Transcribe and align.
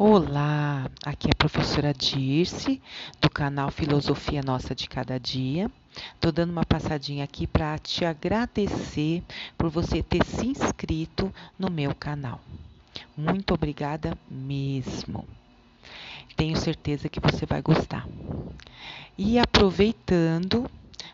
Olá, 0.00 0.88
aqui 1.04 1.26
é 1.26 1.32
a 1.32 1.34
professora 1.34 1.92
Dirce, 1.92 2.80
do 3.20 3.28
canal 3.28 3.68
Filosofia 3.68 4.40
Nossa 4.42 4.72
de 4.72 4.88
Cada 4.88 5.18
Dia. 5.18 5.68
Estou 6.14 6.30
dando 6.30 6.52
uma 6.52 6.64
passadinha 6.64 7.24
aqui 7.24 7.48
para 7.48 7.76
te 7.80 8.04
agradecer 8.04 9.24
por 9.58 9.68
você 9.68 10.00
ter 10.00 10.24
se 10.24 10.46
inscrito 10.46 11.34
no 11.58 11.68
meu 11.68 11.96
canal. 11.96 12.40
Muito 13.16 13.52
obrigada 13.52 14.16
mesmo. 14.30 15.26
Tenho 16.36 16.56
certeza 16.56 17.08
que 17.08 17.18
você 17.18 17.44
vai 17.44 17.60
gostar. 17.60 18.06
E 19.18 19.36
aproveitando 19.36 20.70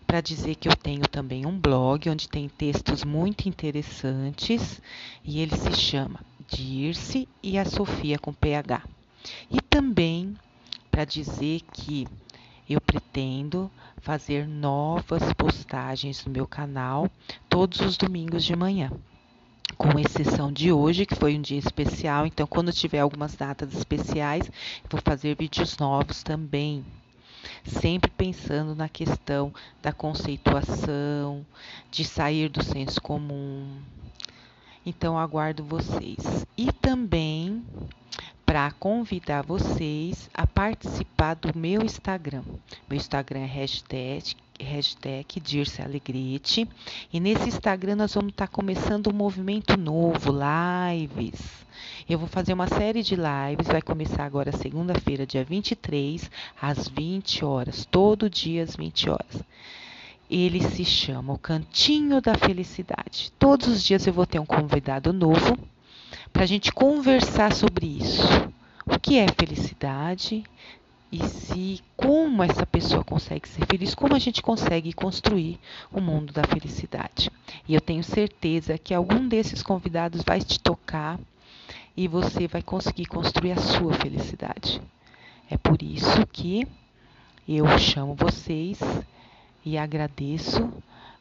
para 0.07 0.21
dizer 0.21 0.57
que 0.57 0.69
eu 0.69 0.77
tenho 0.77 1.09
também 1.09 1.47
um 1.47 1.59
blog 1.59 2.11
onde 2.11 2.29
tem 2.29 2.51
textos 2.51 3.03
muito 3.03 3.49
interessantes 3.49 4.83
e 5.25 5.41
ele 5.41 5.57
se 5.57 5.73
chama 5.73 6.21
Dirce 6.49 7.29
e 7.43 7.59
a 7.59 7.65
Sofia 7.65 8.19
com 8.19 8.33
PH. 8.33 8.83
E 9.51 9.61
também 9.61 10.37
para 10.91 11.05
dizer 11.05 11.63
que 11.73 12.07
eu 12.69 12.81
pretendo 12.81 13.71
fazer 13.99 14.47
novas 14.47 15.33
postagens 15.33 16.25
no 16.25 16.33
meu 16.33 16.47
canal 16.47 17.11
todos 17.49 17.81
os 17.81 17.97
domingos 17.97 18.45
de 18.45 18.55
manhã. 18.55 18.91
Com 19.77 19.99
exceção 19.99 20.53
de 20.53 20.71
hoje, 20.71 21.05
que 21.05 21.15
foi 21.15 21.37
um 21.37 21.43
dia 21.43 21.59
especial, 21.59 22.27
então 22.27 22.47
quando 22.47 22.73
tiver 22.73 23.01
algumas 23.01 23.35
datas 23.35 23.75
especiais, 23.75 24.51
vou 24.89 25.01
fazer 25.05 25.37
vídeos 25.37 25.77
novos 25.79 26.23
também. 26.23 26.85
Sempre 27.65 28.11
pensando 28.11 28.75
na 28.75 28.89
questão 28.89 29.53
da 29.83 29.93
conceituação, 29.93 31.45
de 31.91 32.05
sair 32.05 32.49
do 32.49 32.63
senso 32.63 33.01
comum, 33.01 33.81
então 34.85 35.19
aguardo 35.19 35.65
vocês. 35.65 36.47
E 36.57 36.73
também 36.73 37.63
para 38.45 38.71
convidar 38.73 39.43
vocês 39.43 40.31
a 40.35 40.47
participar 40.47 41.35
do 41.35 41.59
meu 41.59 41.83
Instagram. 41.83 42.43
Meu 42.89 42.97
Instagram 42.97 43.41
é 43.41 43.47
hashtag, 43.47 44.37
hashtag 44.61 45.41
Dirce 45.41 45.83
Alegrete. 45.83 46.69
E 47.13 47.19
nesse 47.19 47.49
Instagram 47.49 47.97
nós 47.97 48.15
vamos 48.15 48.31
estar 48.31 48.47
tá 48.47 48.53
começando 48.53 49.09
um 49.09 49.15
movimento 49.15 49.77
novo, 49.77 50.33
lives. 50.33 51.41
Eu 52.09 52.19
vou 52.19 52.29
fazer 52.29 52.53
uma 52.53 52.69
série 52.69 53.03
de 53.03 53.17
lives, 53.17 53.67
vai 53.67 53.81
começar 53.81 54.25
agora 54.25 54.53
segunda-feira, 54.53 55.27
dia 55.27 55.43
23, 55.43 56.31
às 56.61 56.87
20 56.87 57.45
horas, 57.45 57.87
todo 57.91 58.29
dia 58.29 58.63
às 58.63 58.77
20 58.77 59.11
horas 59.11 59.43
ele 60.31 60.63
se 60.63 60.85
chama 60.85 61.33
O 61.33 61.39
Cantinho 61.39 62.21
da 62.21 62.35
Felicidade. 62.35 63.33
Todos 63.39 63.69
os 63.69 63.83
dias 63.83 64.07
eu 64.07 64.13
vou 64.13 64.27
ter 64.27 64.39
um 64.39 64.47
convidado 64.47 65.13
novo 65.13 65.59
para 66.33 66.45
a 66.45 66.47
gente 66.47 66.73
conversar 66.73 67.53
sobre 67.53 67.87
isso. 67.87 68.23
O 68.87 68.99
que 68.99 69.19
é 69.19 69.27
felicidade 69.29 70.45
e 71.11 71.25
se 71.29 71.81
como 71.97 72.43
essa 72.43 72.67
pessoa 72.67 73.05
consegue 73.05 73.49
ser 73.49 73.65
feliz, 73.67 73.95
como 73.95 74.17
a 74.17 74.19
gente 74.19 74.43
consegue 74.43 74.93
construir 74.93 75.61
o 75.93 76.01
mundo 76.01 76.33
da 76.33 76.43
felicidade. 76.43 77.31
E 77.69 77.75
eu 77.75 77.81
tenho 77.81 78.03
certeza 78.03 78.77
que 78.77 78.93
algum 78.93 79.29
desses 79.29 79.63
convidados 79.63 80.23
vai 80.23 80.41
te 80.41 80.59
tocar 80.59 81.19
e 81.97 82.09
você 82.09 82.49
vai 82.49 82.63
conseguir 82.63 83.07
construir 83.07 83.53
a 83.53 83.57
sua 83.57 83.93
felicidade. 83.95 84.83
É 85.49 85.57
por 85.57 85.83
isso 85.83 86.27
que 86.33 86.67
eu 87.47 87.79
chamo 87.79 88.15
vocês 88.15 88.81
e 89.65 89.79
agradeço 89.79 90.73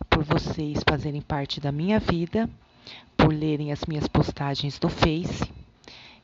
por 0.10 0.24
vocês 0.24 0.82
fazerem 0.88 1.22
parte 1.22 1.60
da 1.60 1.72
minha 1.72 2.00
vida, 2.00 2.50
por 3.16 3.34
lerem 3.34 3.72
as 3.72 3.86
minhas 3.86 4.08
postagens 4.08 4.80
no 4.80 4.90
Face 4.90 5.50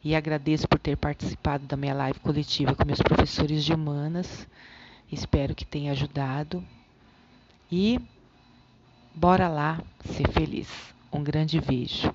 e 0.03 0.15
agradeço 0.15 0.67
por 0.67 0.79
ter 0.79 0.95
participado 0.95 1.65
da 1.65 1.75
minha 1.75 1.93
live 1.93 2.19
coletiva 2.19 2.75
com 2.75 2.85
meus 2.85 3.01
professores 3.01 3.63
de 3.63 3.73
humanas. 3.73 4.47
Espero 5.11 5.55
que 5.55 5.65
tenha 5.65 5.91
ajudado 5.91 6.63
e 7.71 7.99
bora 9.13 9.47
lá 9.47 9.81
ser 10.05 10.29
feliz. 10.29 10.69
Um 11.11 11.23
grande 11.23 11.59
beijo. 11.59 12.13